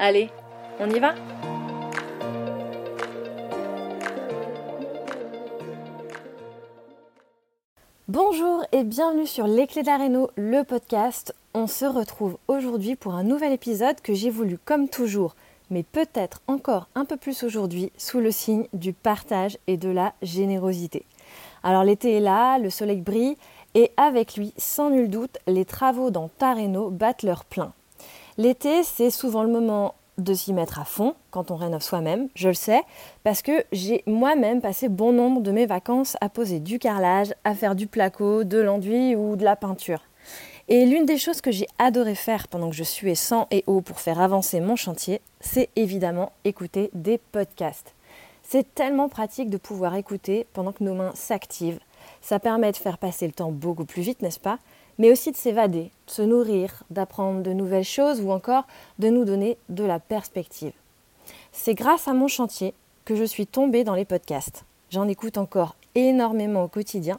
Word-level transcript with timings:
Allez, 0.00 0.30
on 0.78 0.88
y 0.90 1.00
va 1.00 1.16
Bonjour 8.06 8.64
et 8.70 8.84
bienvenue 8.84 9.26
sur 9.26 9.48
Les 9.48 9.66
Clés 9.66 9.82
de 9.82 9.88
la 9.88 9.96
Réno, 9.96 10.30
le 10.36 10.62
podcast. 10.62 11.34
On 11.52 11.66
se 11.66 11.84
retrouve 11.84 12.38
aujourd'hui 12.46 12.94
pour 12.94 13.14
un 13.14 13.24
nouvel 13.24 13.52
épisode 13.52 14.00
que 14.00 14.14
j'ai 14.14 14.30
voulu 14.30 14.56
comme 14.64 14.88
toujours, 14.88 15.34
mais 15.68 15.82
peut-être 15.82 16.42
encore 16.46 16.86
un 16.94 17.04
peu 17.04 17.16
plus 17.16 17.42
aujourd'hui, 17.42 17.90
sous 17.98 18.20
le 18.20 18.30
signe 18.30 18.68
du 18.72 18.92
partage 18.92 19.58
et 19.66 19.76
de 19.76 19.88
la 19.88 20.14
générosité. 20.22 21.06
Alors 21.64 21.82
l'été 21.82 22.18
est 22.18 22.20
là, 22.20 22.60
le 22.60 22.70
soleil 22.70 23.00
brille, 23.00 23.36
et 23.74 23.90
avec 23.96 24.36
lui, 24.36 24.54
sans 24.58 24.90
nul 24.90 25.10
doute, 25.10 25.38
les 25.48 25.64
travaux 25.64 26.12
dans 26.12 26.28
Tareno 26.28 26.88
battent 26.88 27.24
leur 27.24 27.44
plein. 27.44 27.72
L'été, 28.38 28.84
c'est 28.84 29.10
souvent 29.10 29.42
le 29.42 29.50
moment 29.50 29.96
de 30.16 30.32
s'y 30.32 30.52
mettre 30.52 30.78
à 30.78 30.84
fond 30.84 31.16
quand 31.32 31.50
on 31.50 31.56
rénove 31.56 31.82
soi-même, 31.82 32.28
je 32.36 32.46
le 32.46 32.54
sais, 32.54 32.82
parce 33.24 33.42
que 33.42 33.64
j'ai 33.72 34.04
moi-même 34.06 34.60
passé 34.60 34.88
bon 34.88 35.12
nombre 35.12 35.40
de 35.40 35.50
mes 35.50 35.66
vacances 35.66 36.16
à 36.20 36.28
poser 36.28 36.60
du 36.60 36.78
carrelage, 36.78 37.34
à 37.42 37.56
faire 37.56 37.74
du 37.74 37.88
placo, 37.88 38.44
de 38.44 38.58
l'enduit 38.58 39.16
ou 39.16 39.34
de 39.34 39.42
la 39.42 39.56
peinture. 39.56 40.02
Et 40.68 40.86
l'une 40.86 41.04
des 41.04 41.18
choses 41.18 41.40
que 41.40 41.50
j'ai 41.50 41.66
adoré 41.80 42.14
faire 42.14 42.46
pendant 42.46 42.70
que 42.70 42.76
je 42.76 42.84
suais 42.84 43.16
sang 43.16 43.48
et 43.50 43.64
eau 43.66 43.80
pour 43.80 43.98
faire 43.98 44.20
avancer 44.20 44.60
mon 44.60 44.76
chantier, 44.76 45.20
c'est 45.40 45.68
évidemment 45.74 46.30
écouter 46.44 46.90
des 46.94 47.18
podcasts. 47.18 47.92
C'est 48.44 48.72
tellement 48.72 49.08
pratique 49.08 49.50
de 49.50 49.56
pouvoir 49.56 49.96
écouter 49.96 50.46
pendant 50.52 50.70
que 50.70 50.84
nos 50.84 50.94
mains 50.94 51.12
s'activent. 51.16 51.80
Ça 52.20 52.38
permet 52.38 52.70
de 52.70 52.76
faire 52.76 52.98
passer 52.98 53.26
le 53.26 53.32
temps 53.32 53.50
beaucoup 53.50 53.84
plus 53.84 54.02
vite, 54.02 54.22
n'est-ce 54.22 54.38
pas? 54.38 54.60
Mais 54.98 55.10
aussi 55.10 55.30
de 55.30 55.36
s'évader, 55.36 55.90
de 56.06 56.10
se 56.10 56.22
nourrir, 56.22 56.82
d'apprendre 56.90 57.42
de 57.42 57.52
nouvelles 57.52 57.84
choses 57.84 58.20
ou 58.20 58.30
encore 58.30 58.66
de 58.98 59.08
nous 59.08 59.24
donner 59.24 59.56
de 59.68 59.84
la 59.84 60.00
perspective. 60.00 60.72
C'est 61.52 61.74
grâce 61.74 62.08
à 62.08 62.14
mon 62.14 62.28
chantier 62.28 62.74
que 63.04 63.16
je 63.16 63.24
suis 63.24 63.46
tombée 63.46 63.84
dans 63.84 63.94
les 63.94 64.04
podcasts. 64.04 64.64
J'en 64.90 65.08
écoute 65.08 65.38
encore 65.38 65.76
énormément 65.94 66.64
au 66.64 66.68
quotidien 66.68 67.18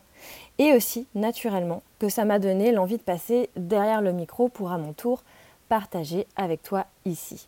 et 0.58 0.74
aussi, 0.74 1.08
naturellement, 1.16 1.82
que 2.00 2.10
ça 2.10 2.26
m'a 2.26 2.40
donné 2.40 2.72
l'envie 2.72 2.98
de 2.98 3.04
passer 3.04 3.50
derrière 3.56 4.02
le 4.02 4.12
micro 4.12 4.50
pour 4.50 4.72
à 4.72 4.78
mon 4.78 4.94
tour 4.94 5.24
partager 5.70 6.28
avec 6.36 6.64
toi 6.64 6.86
ici. 7.06 7.48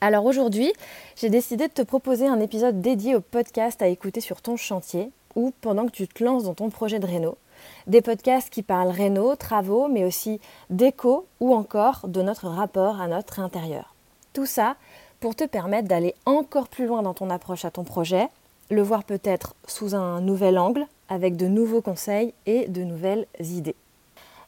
Alors 0.00 0.26
aujourd'hui, 0.26 0.72
j'ai 1.16 1.30
décidé 1.30 1.68
de 1.68 1.72
te 1.72 1.82
proposer 1.82 2.26
un 2.26 2.40
épisode 2.40 2.80
dédié 2.80 3.14
au 3.14 3.20
podcast 3.20 3.80
à 3.80 3.88
écouter 3.88 4.20
sur 4.20 4.42
ton 4.42 4.56
chantier 4.56 5.10
ou 5.34 5.52
pendant 5.60 5.86
que 5.86 5.92
tu 5.92 6.06
te 6.06 6.22
lances 6.22 6.44
dans 6.44 6.54
ton 6.54 6.68
projet 6.68 6.98
de 6.98 7.06
réno 7.06 7.36
des 7.86 8.02
podcasts 8.02 8.50
qui 8.50 8.62
parlent 8.62 8.90
réno, 8.90 9.36
travaux, 9.36 9.88
mais 9.88 10.04
aussi 10.04 10.40
d'éco 10.70 11.26
ou 11.40 11.54
encore 11.54 12.08
de 12.08 12.22
notre 12.22 12.48
rapport 12.48 13.00
à 13.00 13.08
notre 13.08 13.40
intérieur. 13.40 13.94
Tout 14.32 14.46
ça 14.46 14.76
pour 15.20 15.36
te 15.36 15.44
permettre 15.44 15.88
d'aller 15.88 16.14
encore 16.26 16.68
plus 16.68 16.86
loin 16.86 17.02
dans 17.02 17.14
ton 17.14 17.30
approche 17.30 17.64
à 17.64 17.70
ton 17.70 17.84
projet, 17.84 18.28
le 18.70 18.82
voir 18.82 19.04
peut-être 19.04 19.54
sous 19.66 19.94
un 19.94 20.20
nouvel 20.20 20.58
angle, 20.58 20.86
avec 21.08 21.36
de 21.36 21.46
nouveaux 21.46 21.82
conseils 21.82 22.34
et 22.46 22.68
de 22.68 22.82
nouvelles 22.82 23.26
idées. 23.40 23.76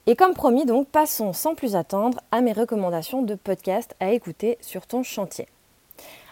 Et 0.06 0.14
comme 0.14 0.34
promis, 0.34 0.66
donc, 0.66 0.88
passons 0.88 1.32
sans 1.32 1.54
plus 1.54 1.76
attendre 1.76 2.20
à 2.30 2.40
mes 2.40 2.52
recommandations 2.52 3.22
de 3.22 3.34
podcasts 3.34 3.94
à 4.00 4.12
écouter 4.12 4.56
sur 4.60 4.86
ton 4.86 5.02
chantier. 5.02 5.48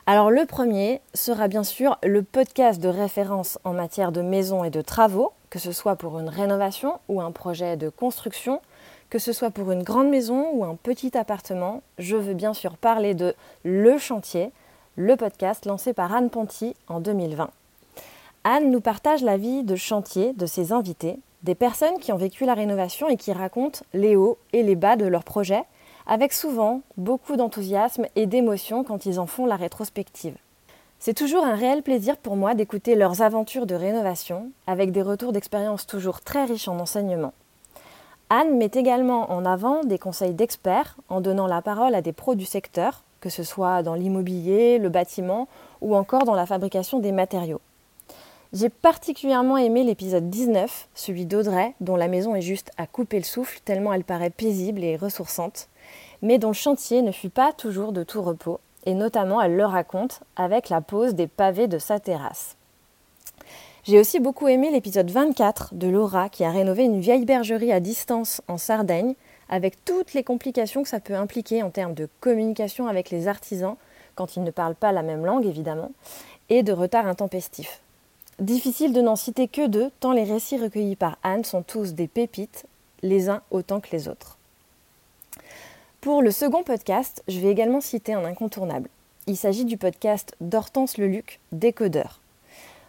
Alors 0.07 0.31
le 0.31 0.45
premier 0.45 1.01
sera 1.15 1.49
bien 1.49 1.65
sûr 1.65 1.99
le 2.03 2.23
podcast 2.23 2.79
de 2.79 2.89
référence 2.89 3.59
en 3.65 3.73
matière 3.73 4.13
de 4.13 4.21
maison 4.21 4.63
et 4.63 4.69
de 4.69 4.83
travaux, 4.83 5.33
que 5.55 5.61
ce 5.61 5.71
soit 5.71 5.95
pour 5.95 6.19
une 6.19 6.29
rénovation 6.29 6.99
ou 7.09 7.21
un 7.21 7.31
projet 7.31 7.77
de 7.77 7.89
construction, 7.89 8.61
que 9.09 9.21
ce 9.21 9.33
soit 9.33 9.53
pour 9.53 9.71
une 9.71 9.85
grande 9.85 10.09
maison 10.09 10.51
ou 10.53 10.65
un 10.65 10.75
petit 10.75 11.17
appartement. 11.17 11.81
Je 11.97 12.17
veux 12.17 12.35
bien 12.35 12.55
sûr 12.55 12.77
parler 12.77 13.15
de 13.15 13.37
Le 13.63 13.97
Chantier, 13.97 14.51
le 14.97 15.15
podcast 15.15 15.65
lancé 15.65 15.93
par 15.93 16.13
Anne 16.13 16.29
Ponty 16.29 16.75
en 16.89 16.99
2020. 16.99 17.51
Anne 18.43 18.73
nous 18.73 18.81
partage 18.81 19.23
la 19.23 19.37
vie 19.37 19.63
de 19.63 19.77
chantier 19.77 20.33
de 20.33 20.45
ses 20.45 20.73
invités, 20.73 21.21
des 21.45 21.55
personnes 21.55 22.01
qui 22.01 22.11
ont 22.11 22.17
vécu 22.17 22.47
la 22.47 22.55
rénovation 22.55 23.09
et 23.09 23.17
qui 23.17 23.33
racontent 23.33 23.85
les 23.93 24.17
hauts 24.17 24.39
et 24.53 24.65
les 24.65 24.75
bas 24.75 24.97
de 24.97 25.07
leur 25.07 25.23
projet 25.23 25.63
avec 26.09 26.33
souvent 26.33 26.81
beaucoup 26.97 27.37
d'enthousiasme 27.37 28.07
et 28.17 28.27
d'émotion 28.27 28.83
quand 28.83 29.07
ils 29.07 29.21
en 29.21 29.27
font 29.27 29.47
la 29.47 29.55
rétrospective. 29.55 30.35
C'est 31.07 31.13
toujours 31.13 31.45
un 31.45 31.55
réel 31.55 31.83
plaisir 31.83 32.17
pour 32.17 32.35
moi 32.35 32.55
d'écouter 32.55 32.95
leurs 32.95 33.21
aventures 33.21 33.67
de 33.67 33.75
rénovation, 33.75 34.51
avec 34.67 34.91
des 34.91 35.03
retours 35.03 35.33
d'expérience 35.33 35.87
toujours 35.87 36.23
très 36.23 36.47
riches 36.47 36.67
en 36.67 36.79
enseignements. 36.79 37.35
Anne 38.31 38.57
met 38.57 38.71
également 38.73 39.31
en 39.31 39.45
avant 39.45 39.85
des 39.85 39.99
conseils 39.99 40.33
d'experts 40.33 40.97
en 41.11 41.21
donnant 41.21 41.47
la 41.47 41.61
parole 41.61 41.95
à 41.95 42.01
des 42.01 42.15
pros 42.15 42.35
du 42.35 42.47
secteur, 42.47 43.05
que 43.21 43.29
ce 43.29 43.43
soit 43.43 43.83
dans 43.83 43.93
l'immobilier, 43.93 44.79
le 44.79 44.89
bâtiment 44.89 45.47
ou 45.83 45.95
encore 45.95 46.25
dans 46.25 46.35
la 46.35 46.47
fabrication 46.47 47.01
des 47.01 47.13
matériaux. 47.13 47.61
J'ai 48.55 48.71
particulièrement 48.71 49.59
aimé 49.59 49.85
l'épisode 49.85 50.31
19, 50.31 50.89
celui 50.95 51.27
d'Audrey, 51.27 51.75
dont 51.83 51.97
la 51.97 52.09
maison 52.09 52.35
est 52.35 52.41
juste 52.41 52.71
à 52.79 52.87
couper 52.87 53.19
le 53.19 53.25
souffle 53.25 53.61
tellement 53.67 53.93
elle 53.93 54.05
paraît 54.05 54.31
paisible 54.31 54.83
et 54.83 54.97
ressourçante 54.97 55.69
mais 56.25 56.39
dont 56.39 56.49
le 56.49 56.55
chantier 56.55 57.03
ne 57.03 57.13
fut 57.13 57.29
pas 57.29 57.53
toujours 57.53 57.93
de 57.93 58.03
tout 58.03 58.23
repos, 58.23 58.59
et 58.85 58.95
notamment 58.95 59.41
elle 59.41 59.57
le 59.57 59.65
raconte 59.65 60.21
avec 60.37 60.69
la 60.69 60.81
pose 60.81 61.15
des 61.15 61.27
pavés 61.27 61.69
de 61.69 61.79
sa 61.79 62.01
terrasse. 62.01 62.57
J'ai 63.85 64.01
aussi 64.01 64.19
beaucoup 64.19 64.49
aimé 64.49 64.71
l'épisode 64.71 65.11
24 65.11 65.75
de 65.75 65.89
Laura 65.89 66.31
qui 66.31 66.43
a 66.45 66.51
rénové 66.51 66.85
une 66.85 67.01
vieille 67.01 67.27
bergerie 67.27 67.73
à 67.73 67.81
distance 67.81 68.41
en 68.49 68.57
Sardaigne, 68.57 69.15
avec 69.51 69.85
toutes 69.85 70.15
les 70.15 70.25
complications 70.25 70.83
que 70.83 70.89
ça 70.89 71.01
peut 71.01 71.15
impliquer 71.15 71.63
en 71.63 71.69
termes 71.69 71.93
de 71.93 72.09
communication 72.21 72.87
avec 72.87 73.11
les 73.11 73.29
artisans, 73.29 73.77
quand 74.15 74.37
ils 74.37 74.43
ne 74.43 74.51
parlent 74.51 74.75
pas 74.75 74.93
la 74.93 75.03
même 75.03 75.27
langue 75.27 75.45
évidemment, 75.45 75.93
et 76.49 76.63
de 76.63 76.73
retard 76.73 77.07
intempestif. 77.07 77.83
Difficile 78.41 78.93
de 78.93 79.01
n'en 79.01 79.17
citer 79.17 79.49
que 79.49 79.67
deux, 79.67 79.91
tant 80.01 80.13
les 80.13 80.25
récits 80.25 80.59
recueillis 80.59 80.97
par 80.97 81.19
Anne 81.23 81.45
sont 81.45 81.63
tous 81.63 81.93
des 81.93 82.09
pépites, 82.09 82.67
les 83.03 83.29
uns 83.29 83.43
autant 83.51 83.81
que 83.81 83.91
les 83.93 84.09
autres. 84.09 84.34
Pour 86.05 86.21
le 86.21 86.33
second 86.33 86.63
podcast, 86.63 87.23
je 87.29 87.41
vais 87.41 87.49
également 87.49 87.81
citer 87.81 88.13
un 88.13 88.27
incontournable. 88.27 88.91
Il 89.27 89.39
s'agit 89.39 89.65
du 89.65 89.79
podcast 89.79 90.37
d'Hortense 90.43 90.99
Leluc, 90.99 91.41
Décodeur. 91.51 92.21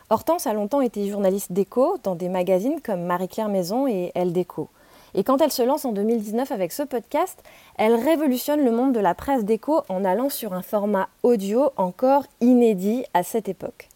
Hortense 0.09 0.47
a 0.47 0.53
longtemps 0.53 0.81
été 0.81 1.07
journaliste 1.07 1.53
d'éco 1.53 1.97
dans 2.03 2.15
des 2.15 2.27
magazines 2.27 2.81
comme 2.83 3.03
Marie-Claire 3.03 3.47
Maison 3.47 3.87
et 3.87 4.11
Elle 4.15 4.33
Déco. 4.33 4.67
Et 5.13 5.23
quand 5.23 5.39
elle 5.39 5.53
se 5.53 5.63
lance 5.63 5.85
en 5.85 5.93
2019 5.93 6.51
avec 6.51 6.73
ce 6.73 6.83
podcast, 6.83 7.41
elle 7.77 7.95
révolutionne 7.95 8.65
le 8.65 8.71
monde 8.71 8.91
de 8.91 8.99
la 8.99 9.15
presse 9.15 9.45
déco 9.45 9.83
en 9.87 10.03
allant 10.03 10.29
sur 10.29 10.51
un 10.51 10.61
format 10.61 11.07
audio 11.23 11.71
encore 11.77 12.25
inédit 12.41 13.05
à 13.13 13.23
cette 13.23 13.47
époque. 13.47 13.87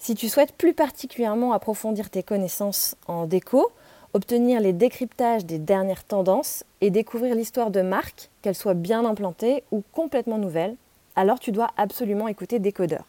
Si 0.00 0.16
tu 0.16 0.28
souhaites 0.28 0.56
plus 0.56 0.74
particulièrement 0.74 1.52
approfondir 1.52 2.10
tes 2.10 2.24
connaissances 2.24 2.96
en 3.06 3.26
déco, 3.26 3.70
obtenir 4.14 4.60
les 4.60 4.72
décryptages 4.72 5.44
des 5.44 5.58
dernières 5.58 6.04
tendances 6.04 6.64
et 6.80 6.90
découvrir 6.90 7.34
l'histoire 7.34 7.70
de 7.70 7.82
marques, 7.82 8.30
qu'elles 8.42 8.54
soient 8.54 8.74
bien 8.74 9.04
implantées 9.04 9.64
ou 9.70 9.82
complètement 9.92 10.38
nouvelles, 10.38 10.76
alors 11.16 11.38
tu 11.38 11.52
dois 11.52 11.70
absolument 11.76 12.28
écouter 12.28 12.58
Décodeur. 12.58 13.04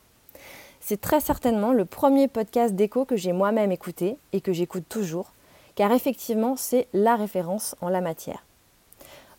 C'est 0.79 0.99
très 0.99 1.19
certainement 1.19 1.73
le 1.73 1.85
premier 1.85 2.27
podcast 2.27 2.73
d'écho 2.73 3.05
que 3.05 3.15
j'ai 3.15 3.33
moi-même 3.33 3.71
écouté 3.71 4.17
et 4.33 4.41
que 4.41 4.53
j'écoute 4.53 4.85
toujours, 4.89 5.31
car 5.75 5.91
effectivement 5.91 6.55
c'est 6.55 6.87
la 6.93 7.15
référence 7.15 7.75
en 7.81 7.89
la 7.89 8.01
matière. 8.01 8.43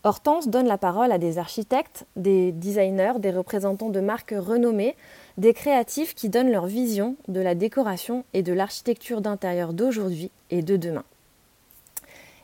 Hortense 0.05 0.49
donne 0.49 0.67
la 0.67 0.77
parole 0.77 1.13
à 1.13 1.17
des 1.17 1.37
architectes, 1.37 2.05
des 2.17 2.51
designers, 2.51 3.19
des 3.19 3.31
représentants 3.31 3.89
de 3.89 4.01
marques 4.01 4.35
renommées, 4.37 4.95
des 5.37 5.53
créatifs 5.53 6.13
qui 6.13 6.27
donnent 6.27 6.51
leur 6.51 6.65
vision 6.65 7.15
de 7.29 7.39
la 7.39 7.55
décoration 7.55 8.25
et 8.33 8.43
de 8.43 8.51
l'architecture 8.51 9.21
d'intérieur 9.21 9.71
d'aujourd'hui 9.71 10.29
et 10.49 10.61
de 10.61 10.75
demain. 10.75 11.05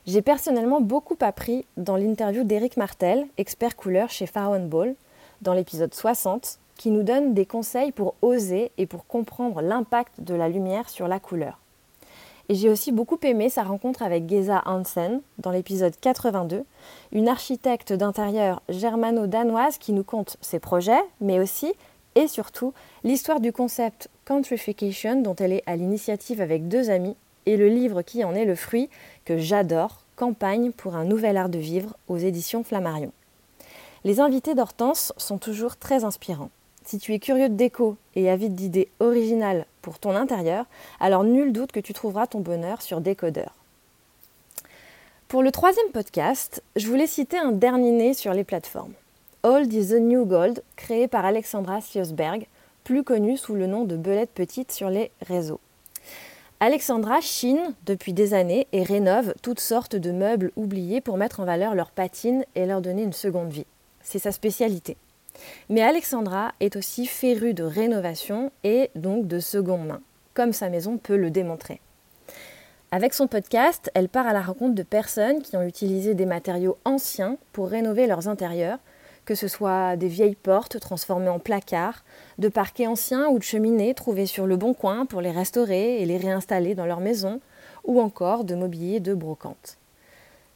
J'ai 0.09 0.23
personnellement 0.23 0.81
beaucoup 0.81 1.17
appris 1.21 1.65
dans 1.77 1.95
l'interview 1.95 2.44
d'Éric 2.44 2.77
Martel, 2.77 3.27
expert 3.38 3.75
couleur 3.75 4.09
chez 4.09 4.25
Farrow 4.25 4.57
Ball, 4.57 4.95
dans 5.44 5.53
l'épisode 5.53 5.94
60, 5.94 6.57
qui 6.77 6.89
nous 6.89 7.03
donne 7.03 7.35
des 7.35 7.45
conseils 7.45 7.91
pour 7.91 8.15
oser 8.23 8.71
et 8.79 8.88
pour 8.88 9.06
comprendre 9.06 9.61
l'impact 9.61 10.21
de 10.21 10.33
la 10.33 10.50
lumière 10.50 10.89
sur 10.89 11.07
la 11.07 11.19
couleur. 11.19 11.59
Et 12.50 12.56
j'ai 12.56 12.69
aussi 12.69 12.91
beaucoup 12.91 13.19
aimé 13.21 13.50
sa 13.50 13.61
rencontre 13.61 14.01
avec 14.01 14.27
Geza 14.27 14.63
Hansen 14.65 15.21
dans 15.38 15.51
l'épisode 15.51 15.94
82, 16.01 16.65
une 17.12 17.27
architecte 17.27 17.94
d'intérieur 17.94 18.63
germano-danoise 18.67 19.77
qui 19.77 19.94
nous 19.94 20.03
compte 20.03 20.38
ses 20.41 20.57
projets, 20.57 21.03
mais 21.21 21.39
aussi 21.39 21.71
et 22.15 22.27
surtout 22.27 22.73
l'histoire 23.03 23.41
du 23.41 23.53
concept 23.53 24.09
Countrification 24.25 25.21
dont 25.21 25.35
elle 25.35 25.53
est 25.53 25.63
à 25.67 25.75
l'initiative 25.75 26.41
avec 26.41 26.67
deux 26.67 26.89
amis 26.89 27.15
et 27.50 27.57
le 27.57 27.68
livre 27.68 28.04
qui 28.04 28.24
en 28.24 28.36
est 28.36 28.46
le 28.46 28.54
fruit 28.54 28.90
que 29.25 29.40
j'adore, 29.40 30.04
Campagne 30.16 30.72
pour 30.72 30.96
un 30.96 31.04
nouvel 31.04 31.36
art 31.36 31.50
de 31.50 31.57
vivre 31.57 31.96
aux 32.07 32.18
éditions 32.18 32.63
Flammarion. 32.63 33.12
Les 34.04 34.19
invités 34.19 34.54
d'Hortense 34.54 35.13
sont 35.18 35.40
toujours 35.40 35.78
très 35.78 36.04
inspirants. 36.04 36.51
Si 36.86 37.00
tu 37.00 37.13
es 37.13 37.19
curieux 37.19 37.50
de 37.50 37.56
déco 37.56 37.98
et 38.16 38.30
avide 38.30 38.54
d'idées 38.54 38.90
originales 39.00 39.66
pour 39.81 39.98
ton 39.98 40.16
intérieur, 40.16 40.66
alors 41.00 41.24
nul 41.24 41.51
doute 41.51 41.72
que 41.72 41.80
tu 41.80 41.94
trouveras 41.94 42.28
ton 42.28 42.40
bonheur 42.40 42.84
sur 42.84 43.01
Décodeur. 43.01 43.56
Pour 45.28 45.42
le 45.42 45.51
troisième 45.51 45.92
podcast, 45.92 46.62
je 46.75 46.88
voulais 46.88 47.07
citer 47.07 47.38
un 47.38 47.51
dernier 47.51 47.92
né 47.92 48.13
sur 48.13 48.34
les 48.34 48.44
plateformes. 48.44 48.94
Old 49.42 49.74
is 49.74 49.88
the 49.88 50.00
New 50.00 50.25
Gold, 50.25 50.62
créé 50.75 51.07
par 51.07 51.25
Alexandra 51.25 51.81
Siosberg, 51.81 52.46
plus 52.84 53.04
connue 53.04 53.38
sous 53.38 53.56
le 53.56 53.66
nom 53.66 53.86
de 53.86 53.96
Belette 53.96 54.31
Petite 54.36 54.72
sur 54.72 54.90
les 54.92 55.10
réseaux. 55.22 55.62
Alexandra 56.61 57.21
chine 57.21 57.73
depuis 57.85 58.11
des 58.11 58.33
années 58.33 58.67
et 58.73 58.83
rénove 58.83 59.33
toutes 59.41 59.61
sortes 59.61 59.95
de 59.95 60.11
meubles 60.11 60.51
oubliés 60.57 61.00
pour 61.00 61.15
mettre 61.15 61.39
en 61.39 61.45
valeur 61.45 61.73
leurs 61.73 61.91
patines 61.91 62.44
et 62.53 62.65
leur 62.65 62.81
donner 62.81 63.03
une 63.03 63.13
seconde 63.13 63.50
vie. 63.50 63.65
C'est 64.01 64.19
sa 64.19 64.33
spécialité. 64.33 64.97
Mais 65.69 65.81
Alexandra 65.81 66.51
est 66.59 66.75
aussi 66.75 67.06
férue 67.06 67.53
de 67.53 67.63
rénovation 67.63 68.51
et 68.65 68.91
donc 68.95 69.25
de 69.25 69.39
seconde 69.39 69.88
main, 69.88 70.01
comme 70.33 70.51
sa 70.51 70.67
maison 70.67 70.97
peut 70.97 71.15
le 71.15 71.31
démontrer. 71.31 71.79
Avec 72.91 73.13
son 73.13 73.27
podcast, 73.27 73.89
elle 73.94 74.09
part 74.09 74.27
à 74.27 74.33
la 74.33 74.41
rencontre 74.41 74.75
de 74.75 74.83
personnes 74.83 75.41
qui 75.41 75.55
ont 75.55 75.63
utilisé 75.63 76.13
des 76.13 76.25
matériaux 76.25 76.77
anciens 76.83 77.38
pour 77.53 77.69
rénover 77.69 78.05
leurs 78.05 78.27
intérieurs, 78.27 78.79
que 79.29 79.35
ce 79.35 79.47
soit 79.47 79.95
des 79.95 80.07
vieilles 80.07 80.33
portes 80.33 80.79
transformées 80.79 81.29
en 81.29 81.37
placards, 81.37 82.03
de 82.39 82.47
parquets 82.47 82.87
anciens 82.87 83.27
ou 83.27 83.37
de 83.37 83.43
cheminées 83.43 83.93
trouvées 83.93 84.25
sur 84.25 84.47
le 84.47 84.57
bon 84.57 84.73
coin 84.73 85.05
pour 85.05 85.21
les 85.21 85.29
restaurer 85.29 86.01
et 86.01 86.05
les 86.07 86.17
réinstaller 86.17 86.73
dans 86.73 86.87
leur 86.87 86.99
maison, 86.99 87.39
ou 87.83 88.01
encore 88.01 88.43
de 88.43 88.55
mobilier 88.55 88.99
de 88.99 89.13
brocante. 89.13 89.77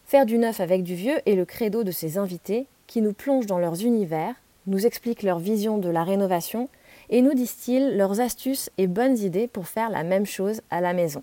Faire 0.05 0.25
du 0.25 0.39
neuf 0.39 0.59
avec 0.59 0.81
du 0.81 0.95
vieux 0.95 1.19
est 1.27 1.35
le 1.35 1.45
credo 1.45 1.83
de 1.83 1.91
ces 1.91 2.17
invités 2.17 2.65
qui 2.87 3.03
nous 3.03 3.13
plongent 3.13 3.45
dans 3.45 3.59
leurs 3.59 3.85
univers 3.85 4.33
nous 4.65 4.87
expliquent 4.87 5.21
leur 5.21 5.37
vision 5.37 5.77
de 5.77 5.89
la 5.89 6.03
rénovation 6.03 6.67
et 7.11 7.21
nous 7.21 7.35
distillent 7.35 7.95
leurs 7.95 8.21
astuces 8.21 8.71
et 8.79 8.87
bonnes 8.87 9.19
idées 9.19 9.45
pour 9.45 9.67
faire 9.67 9.91
la 9.91 10.01
même 10.01 10.25
chose 10.25 10.61
à 10.71 10.81
la 10.81 10.93
maison. 10.93 11.21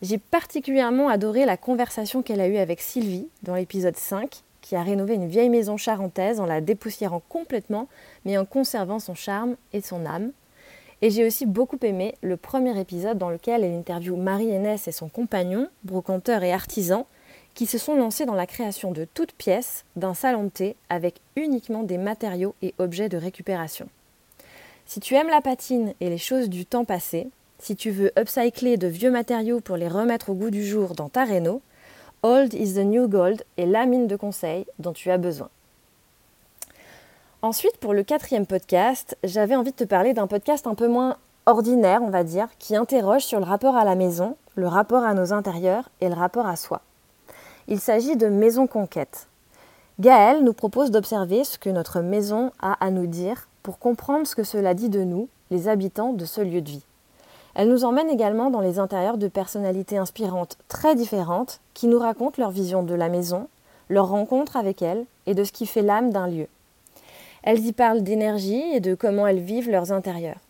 J'ai 0.00 0.16
particulièrement 0.16 1.10
adoré 1.10 1.44
la 1.44 1.58
conversation 1.58 2.22
qu'elle 2.22 2.40
a 2.40 2.48
eue 2.48 2.56
avec 2.56 2.80
Sylvie 2.80 3.28
dans 3.42 3.54
l'épisode 3.54 3.98
5, 3.98 4.44
qui 4.68 4.76
a 4.76 4.82
rénové 4.82 5.14
une 5.14 5.28
vieille 5.28 5.48
maison 5.48 5.78
charentaise 5.78 6.40
en 6.40 6.44
la 6.44 6.60
dépoussiérant 6.60 7.22
complètement, 7.30 7.88
mais 8.26 8.36
en 8.36 8.44
conservant 8.44 8.98
son 8.98 9.14
charme 9.14 9.56
et 9.72 9.80
son 9.80 10.04
âme. 10.04 10.32
Et 11.00 11.08
j'ai 11.08 11.24
aussi 11.24 11.46
beaucoup 11.46 11.78
aimé 11.80 12.16
le 12.20 12.36
premier 12.36 12.78
épisode 12.78 13.16
dans 13.16 13.30
lequel 13.30 13.64
elle 13.64 13.72
interviewe 13.72 14.18
Marie 14.18 14.50
Hennès 14.50 14.86
et 14.86 14.92
son 14.92 15.08
compagnon, 15.08 15.68
brocanteur 15.84 16.42
et 16.42 16.52
artisan, 16.52 17.06
qui 17.54 17.64
se 17.64 17.78
sont 17.78 17.96
lancés 17.96 18.26
dans 18.26 18.34
la 18.34 18.46
création 18.46 18.92
de 18.92 19.06
toutes 19.06 19.32
pièces 19.32 19.86
d'un 19.96 20.12
salon 20.12 20.44
de 20.44 20.50
thé 20.50 20.76
avec 20.90 21.22
uniquement 21.34 21.82
des 21.82 21.96
matériaux 21.96 22.54
et 22.60 22.74
objets 22.76 23.08
de 23.08 23.16
récupération. 23.16 23.88
Si 24.84 25.00
tu 25.00 25.14
aimes 25.14 25.30
la 25.30 25.40
patine 25.40 25.94
et 26.00 26.10
les 26.10 26.18
choses 26.18 26.50
du 26.50 26.66
temps 26.66 26.84
passé, 26.84 27.28
si 27.58 27.74
tu 27.74 27.90
veux 27.90 28.12
upcycler 28.18 28.76
de 28.76 28.86
vieux 28.86 29.10
matériaux 29.10 29.60
pour 29.60 29.78
les 29.78 29.88
remettre 29.88 30.28
au 30.28 30.34
goût 30.34 30.50
du 30.50 30.62
jour 30.62 30.94
dans 30.94 31.08
ta 31.08 31.24
réno, 31.24 31.62
Old 32.24 32.52
is 32.52 32.74
the 32.74 32.84
New 32.84 33.06
Gold 33.06 33.44
est 33.58 33.66
la 33.66 33.86
mine 33.86 34.08
de 34.08 34.16
conseils 34.16 34.66
dont 34.80 34.92
tu 34.92 35.08
as 35.12 35.18
besoin. 35.18 35.48
Ensuite, 37.42 37.76
pour 37.76 37.94
le 37.94 38.02
quatrième 38.02 38.44
podcast, 38.44 39.16
j'avais 39.22 39.54
envie 39.54 39.70
de 39.70 39.76
te 39.76 39.84
parler 39.84 40.14
d'un 40.14 40.26
podcast 40.26 40.66
un 40.66 40.74
peu 40.74 40.88
moins 40.88 41.16
ordinaire, 41.46 42.02
on 42.02 42.10
va 42.10 42.24
dire, 42.24 42.48
qui 42.58 42.74
interroge 42.74 43.22
sur 43.22 43.38
le 43.38 43.44
rapport 43.44 43.76
à 43.76 43.84
la 43.84 43.94
maison, 43.94 44.36
le 44.56 44.66
rapport 44.66 45.04
à 45.04 45.14
nos 45.14 45.32
intérieurs 45.32 45.90
et 46.00 46.08
le 46.08 46.14
rapport 46.16 46.48
à 46.48 46.56
soi. 46.56 46.80
Il 47.68 47.78
s'agit 47.78 48.16
de 48.16 48.26
Maison 48.26 48.66
Conquête. 48.66 49.28
Gaëlle 50.00 50.42
nous 50.42 50.52
propose 50.52 50.90
d'observer 50.90 51.44
ce 51.44 51.56
que 51.56 51.70
notre 51.70 52.00
maison 52.00 52.50
a 52.60 52.84
à 52.84 52.90
nous 52.90 53.06
dire 53.06 53.46
pour 53.62 53.78
comprendre 53.78 54.26
ce 54.26 54.34
que 54.34 54.42
cela 54.42 54.74
dit 54.74 54.88
de 54.88 55.04
nous, 55.04 55.28
les 55.52 55.68
habitants 55.68 56.14
de 56.14 56.24
ce 56.24 56.40
lieu 56.40 56.62
de 56.62 56.70
vie. 56.70 56.87
Elle 57.54 57.68
nous 57.68 57.84
emmène 57.84 58.10
également 58.10 58.50
dans 58.50 58.60
les 58.60 58.78
intérieurs 58.78 59.18
de 59.18 59.28
personnalités 59.28 59.96
inspirantes 59.96 60.58
très 60.68 60.94
différentes 60.94 61.60
qui 61.74 61.86
nous 61.86 61.98
racontent 61.98 62.40
leur 62.40 62.50
vision 62.50 62.82
de 62.82 62.94
la 62.94 63.08
maison, 63.08 63.48
leur 63.88 64.08
rencontre 64.08 64.56
avec 64.56 64.82
elle 64.82 65.04
et 65.26 65.34
de 65.34 65.44
ce 65.44 65.52
qui 65.52 65.66
fait 65.66 65.82
l'âme 65.82 66.10
d'un 66.10 66.28
lieu. 66.28 66.46
Elles 67.42 67.66
y 67.66 67.72
parlent 67.72 68.02
d'énergie 68.02 68.62
et 68.74 68.80
de 68.80 68.94
comment 68.94 69.26
elles 69.26 69.40
vivent 69.40 69.70
leurs 69.70 69.92
intérieurs. 69.92 70.40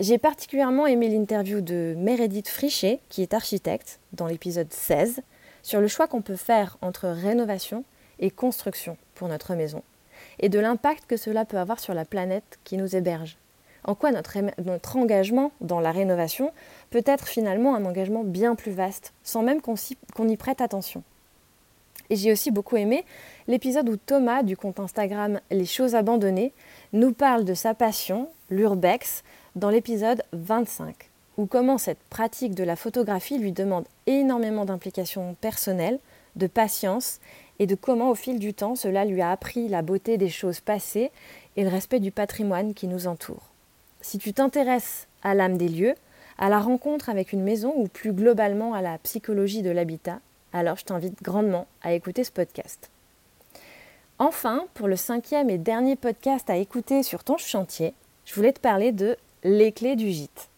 J'ai 0.00 0.18
particulièrement 0.18 0.86
aimé 0.86 1.08
l'interview 1.08 1.60
de 1.60 1.94
Meredith 1.96 2.48
Frichet, 2.48 2.98
qui 3.08 3.22
est 3.22 3.34
architecte, 3.34 4.00
dans 4.12 4.26
l'épisode 4.26 4.72
16, 4.72 5.22
sur 5.62 5.80
le 5.80 5.86
choix 5.86 6.08
qu'on 6.08 6.22
peut 6.22 6.36
faire 6.36 6.76
entre 6.82 7.08
rénovation 7.08 7.84
et 8.18 8.30
construction 8.30 8.96
pour 9.14 9.28
notre 9.28 9.54
maison, 9.54 9.82
et 10.40 10.48
de 10.48 10.58
l'impact 10.58 11.06
que 11.06 11.16
cela 11.16 11.44
peut 11.44 11.58
avoir 11.58 11.78
sur 11.78 11.94
la 11.94 12.04
planète 12.04 12.58
qui 12.64 12.76
nous 12.76 12.96
héberge. 12.96 13.36
En 13.84 13.94
quoi 13.94 14.12
notre, 14.12 14.96
engagement 14.96 15.50
dans 15.60 15.80
la 15.80 15.90
rénovation 15.90 16.52
peut 16.90 17.02
être 17.04 17.26
finalement 17.26 17.74
un 17.74 17.84
engagement 17.84 18.22
bien 18.22 18.54
plus 18.54 18.72
vaste, 18.72 19.12
sans 19.24 19.42
même 19.42 19.60
qu'on 19.60 20.28
y 20.28 20.36
prête 20.36 20.60
attention? 20.60 21.02
J'ai 22.10 22.30
aussi 22.30 22.50
beaucoup 22.50 22.76
aimé 22.76 23.04
l'épisode 23.48 23.88
où 23.88 23.96
Thomas 23.96 24.42
du 24.42 24.56
compte 24.56 24.80
Instagram 24.80 25.40
Les 25.50 25.64
choses 25.64 25.94
abandonnées 25.94 26.52
nous 26.92 27.12
parle 27.12 27.44
de 27.44 27.54
sa 27.54 27.74
passion, 27.74 28.28
l'urbex, 28.50 29.24
dans 29.56 29.70
l'épisode 29.70 30.22
25 30.32 31.08
ou 31.38 31.46
comment 31.46 31.78
cette 31.78 32.02
pratique 32.10 32.54
de 32.54 32.64
la 32.64 32.76
photographie 32.76 33.38
lui 33.38 33.52
demande 33.52 33.86
énormément 34.06 34.64
d'implications 34.64 35.34
personnelles, 35.40 35.98
de 36.36 36.46
patience 36.46 37.20
et 37.58 37.66
de 37.66 37.74
comment 37.74 38.10
au 38.10 38.14
fil 38.14 38.38
du 38.38 38.54
temps 38.54 38.74
cela 38.74 39.04
lui 39.04 39.22
a 39.22 39.30
appris 39.30 39.68
la 39.68 39.82
beauté 39.82 40.18
des 40.18 40.28
choses 40.28 40.60
passées 40.60 41.10
et 41.56 41.64
le 41.64 41.68
respect 41.68 42.00
du 42.00 42.10
patrimoine 42.10 42.74
qui 42.74 42.86
nous 42.86 43.06
entoure. 43.06 43.51
Si 44.02 44.18
tu 44.18 44.32
t'intéresses 44.34 45.06
à 45.22 45.34
l'âme 45.34 45.56
des 45.56 45.68
lieux, 45.68 45.94
à 46.36 46.48
la 46.48 46.58
rencontre 46.58 47.08
avec 47.08 47.32
une 47.32 47.42
maison 47.42 47.72
ou 47.76 47.86
plus 47.86 48.12
globalement 48.12 48.74
à 48.74 48.82
la 48.82 48.98
psychologie 48.98 49.62
de 49.62 49.70
l'habitat, 49.70 50.18
alors 50.52 50.76
je 50.76 50.84
t'invite 50.84 51.22
grandement 51.22 51.68
à 51.82 51.92
écouter 51.92 52.24
ce 52.24 52.32
podcast. 52.32 52.90
Enfin, 54.18 54.66
pour 54.74 54.88
le 54.88 54.96
cinquième 54.96 55.50
et 55.50 55.58
dernier 55.58 55.94
podcast 55.94 56.50
à 56.50 56.56
écouter 56.56 57.04
sur 57.04 57.22
ton 57.22 57.36
chantier, 57.36 57.94
je 58.24 58.34
voulais 58.34 58.52
te 58.52 58.60
parler 58.60 58.90
de 58.90 59.16
Les 59.44 59.70
clés 59.70 59.96
du 59.96 60.10
gîte. 60.10 60.48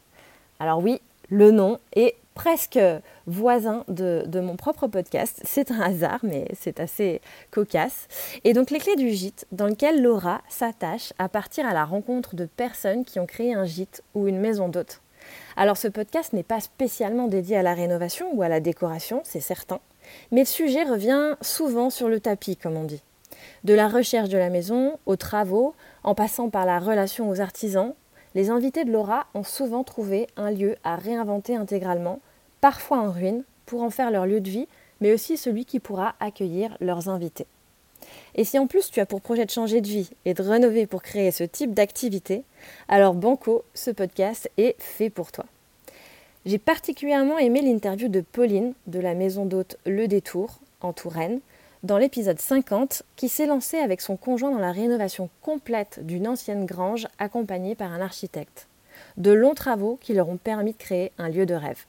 Alors 0.58 0.82
oui, 0.82 1.00
le 1.28 1.50
nom 1.50 1.78
est 1.94 2.16
presque 2.34 2.78
voisin 3.26 3.84
de, 3.88 4.40
mon 4.40 4.56
propre 4.56 4.86
podcast. 4.86 5.40
C'est 5.44 5.70
un 5.70 5.80
hasard, 5.80 6.20
mais 6.22 6.48
c'est 6.58 6.80
assez 6.80 7.20
cocasse. 7.50 8.08
Et 8.44 8.52
donc 8.52 8.70
les 8.70 8.78
clés 8.78 8.96
du 8.96 9.10
gîte, 9.10 9.46
dans 9.52 9.66
lequel 9.66 10.02
Laura 10.02 10.42
s'attache 10.48 11.12
à 11.18 11.28
partir 11.28 11.66
à 11.66 11.72
la 11.72 11.84
rencontre 11.84 12.34
de 12.34 12.46
personnes 12.46 13.04
qui 13.04 13.18
ont 13.20 13.26
créé 13.26 13.54
un 13.54 13.64
gîte 13.64 14.02
ou 14.14 14.26
une 14.26 14.38
maison 14.38 14.68
d'hôtes. 14.68 15.00
Alors 15.56 15.76
ce 15.76 15.88
podcast 15.88 16.32
n'est 16.32 16.42
pas 16.42 16.60
spécialement 16.60 17.28
dédié 17.28 17.56
à 17.56 17.62
la 17.62 17.74
rénovation 17.74 18.30
ou 18.34 18.42
à 18.42 18.48
la 18.48 18.60
décoration, 18.60 19.22
c'est 19.24 19.40
certain, 19.40 19.80
mais 20.30 20.40
le 20.40 20.46
sujet 20.46 20.82
revient 20.82 21.36
souvent 21.40 21.88
sur 21.88 22.08
le 22.08 22.20
tapis, 22.20 22.56
comme 22.56 22.76
on 22.76 22.84
dit. 22.84 23.02
De 23.62 23.74
la 23.74 23.88
recherche 23.88 24.28
de 24.28 24.38
la 24.38 24.50
maison 24.50 24.98
aux 25.06 25.16
travaux, 25.16 25.74
en 26.02 26.14
passant 26.14 26.50
par 26.50 26.66
la 26.66 26.78
relation 26.78 27.30
aux 27.30 27.40
artisans, 27.40 27.94
les 28.34 28.50
invités 28.50 28.84
de 28.84 28.90
Laura 28.90 29.26
ont 29.34 29.44
souvent 29.44 29.84
trouvé 29.84 30.26
un 30.36 30.50
lieu 30.50 30.76
à 30.82 30.96
réinventer 30.96 31.56
intégralement, 31.56 32.20
parfois 32.64 32.96
en 32.96 33.10
ruine, 33.10 33.44
pour 33.66 33.82
en 33.82 33.90
faire 33.90 34.10
leur 34.10 34.24
lieu 34.24 34.40
de 34.40 34.48
vie, 34.48 34.68
mais 35.02 35.12
aussi 35.12 35.36
celui 35.36 35.66
qui 35.66 35.80
pourra 35.80 36.14
accueillir 36.18 36.78
leurs 36.80 37.10
invités. 37.10 37.44
Et 38.36 38.44
si 38.44 38.58
en 38.58 38.66
plus 38.66 38.90
tu 38.90 39.00
as 39.00 39.04
pour 39.04 39.20
projet 39.20 39.44
de 39.44 39.50
changer 39.50 39.82
de 39.82 39.86
vie 39.86 40.08
et 40.24 40.32
de 40.32 40.42
rénover 40.42 40.86
pour 40.86 41.02
créer 41.02 41.30
ce 41.30 41.44
type 41.44 41.74
d'activité, 41.74 42.42
alors 42.88 43.12
Banco, 43.12 43.64
ce 43.74 43.90
podcast 43.90 44.50
est 44.56 44.76
fait 44.78 45.10
pour 45.10 45.30
toi. 45.30 45.44
J'ai 46.46 46.56
particulièrement 46.56 47.36
aimé 47.36 47.60
l'interview 47.60 48.08
de 48.08 48.22
Pauline 48.22 48.72
de 48.86 48.98
la 48.98 49.12
maison 49.12 49.44
d'hôte 49.44 49.76
Le 49.84 50.08
Détour 50.08 50.58
en 50.80 50.94
Touraine, 50.94 51.40
dans 51.82 51.98
l'épisode 51.98 52.40
50, 52.40 53.02
qui 53.16 53.28
s'est 53.28 53.44
lancé 53.44 53.76
avec 53.76 54.00
son 54.00 54.16
conjoint 54.16 54.52
dans 54.52 54.58
la 54.58 54.72
rénovation 54.72 55.28
complète 55.42 56.00
d'une 56.06 56.26
ancienne 56.26 56.64
grange 56.64 57.08
accompagnée 57.18 57.74
par 57.74 57.92
un 57.92 58.00
architecte. 58.00 58.68
De 59.18 59.32
longs 59.32 59.52
travaux 59.52 59.98
qui 60.00 60.14
leur 60.14 60.30
ont 60.30 60.38
permis 60.38 60.72
de 60.72 60.78
créer 60.78 61.12
un 61.18 61.28
lieu 61.28 61.44
de 61.44 61.52
rêve. 61.52 61.84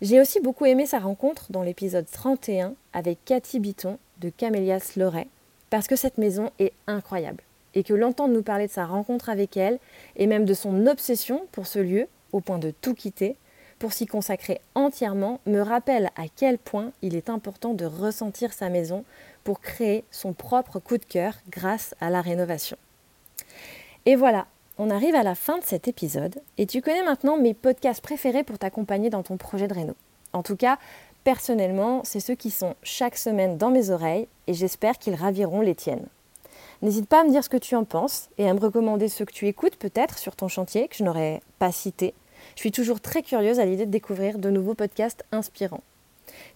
J'ai 0.00 0.20
aussi 0.20 0.40
beaucoup 0.40 0.66
aimé 0.66 0.86
sa 0.86 0.98
rencontre 0.98 1.50
dans 1.50 1.62
l'épisode 1.62 2.06
31 2.10 2.74
avec 2.92 3.18
Cathy 3.24 3.58
Bitton 3.58 3.98
de 4.20 4.30
Camélias 4.30 4.92
Loret, 4.96 5.28
parce 5.70 5.86
que 5.86 5.96
cette 5.96 6.18
maison 6.18 6.50
est 6.58 6.72
incroyable 6.86 7.42
et 7.74 7.82
que 7.82 7.94
l'entendre 7.94 8.34
nous 8.34 8.42
parler 8.42 8.66
de 8.66 8.72
sa 8.72 8.86
rencontre 8.86 9.28
avec 9.28 9.56
elle 9.56 9.78
et 10.16 10.26
même 10.26 10.44
de 10.44 10.54
son 10.54 10.86
obsession 10.86 11.46
pour 11.52 11.66
ce 11.66 11.78
lieu, 11.78 12.06
au 12.32 12.40
point 12.40 12.58
de 12.58 12.72
tout 12.80 12.94
quitter, 12.94 13.36
pour 13.78 13.92
s'y 13.92 14.06
consacrer 14.06 14.60
entièrement, 14.74 15.40
me 15.46 15.60
rappelle 15.60 16.10
à 16.16 16.24
quel 16.34 16.58
point 16.58 16.90
il 17.02 17.14
est 17.14 17.30
important 17.30 17.74
de 17.74 17.84
ressentir 17.84 18.52
sa 18.52 18.68
maison 18.68 19.04
pour 19.44 19.60
créer 19.60 20.04
son 20.10 20.32
propre 20.32 20.80
coup 20.80 20.98
de 20.98 21.04
cœur 21.04 21.34
grâce 21.48 21.94
à 22.00 22.10
la 22.10 22.20
rénovation. 22.20 22.76
Et 24.04 24.16
voilà, 24.16 24.46
on 24.78 24.90
arrive 24.90 25.16
à 25.16 25.24
la 25.24 25.34
fin 25.34 25.58
de 25.58 25.64
cet 25.64 25.88
épisode 25.88 26.40
et 26.56 26.66
tu 26.66 26.80
connais 26.80 27.02
maintenant 27.02 27.36
mes 27.36 27.52
podcasts 27.52 28.00
préférés 28.00 28.44
pour 28.44 28.58
t'accompagner 28.58 29.10
dans 29.10 29.24
ton 29.24 29.36
projet 29.36 29.66
de 29.66 29.74
réno. 29.74 29.94
En 30.32 30.42
tout 30.42 30.56
cas, 30.56 30.78
personnellement, 31.24 32.02
c'est 32.04 32.20
ceux 32.20 32.36
qui 32.36 32.50
sont 32.50 32.74
chaque 32.84 33.18
semaine 33.18 33.58
dans 33.58 33.70
mes 33.70 33.90
oreilles 33.90 34.28
et 34.46 34.54
j'espère 34.54 34.98
qu'ils 34.98 35.16
raviront 35.16 35.60
les 35.60 35.74
tiennes. 35.74 36.06
N'hésite 36.80 37.08
pas 37.08 37.22
à 37.22 37.24
me 37.24 37.30
dire 37.30 37.42
ce 37.42 37.48
que 37.48 37.56
tu 37.56 37.74
en 37.74 37.82
penses 37.84 38.28
et 38.38 38.48
à 38.48 38.54
me 38.54 38.60
recommander 38.60 39.08
ceux 39.08 39.24
que 39.24 39.32
tu 39.32 39.48
écoutes 39.48 39.76
peut-être 39.76 40.16
sur 40.16 40.36
ton 40.36 40.46
chantier 40.46 40.86
que 40.86 40.94
je 40.94 41.02
n'aurais 41.02 41.42
pas 41.58 41.72
cité. 41.72 42.14
Je 42.54 42.60
suis 42.60 42.70
toujours 42.70 43.00
très 43.00 43.22
curieuse 43.22 43.58
à 43.58 43.64
l'idée 43.64 43.84
de 43.84 43.90
découvrir 43.90 44.38
de 44.38 44.48
nouveaux 44.48 44.74
podcasts 44.74 45.24
inspirants. 45.32 45.82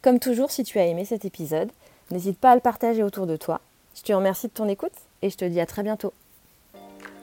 Comme 0.00 0.20
toujours, 0.20 0.52
si 0.52 0.62
tu 0.62 0.78
as 0.78 0.86
aimé 0.86 1.04
cet 1.04 1.24
épisode, 1.24 1.72
n'hésite 2.12 2.38
pas 2.38 2.52
à 2.52 2.54
le 2.54 2.60
partager 2.60 3.02
autour 3.02 3.26
de 3.26 3.36
toi. 3.36 3.60
Je 3.96 4.02
te 4.02 4.12
remercie 4.12 4.46
de 4.46 4.52
ton 4.52 4.68
écoute 4.68 4.92
et 5.22 5.30
je 5.30 5.36
te 5.36 5.44
dis 5.44 5.60
à 5.60 5.66
très 5.66 5.82
bientôt. 5.82 6.12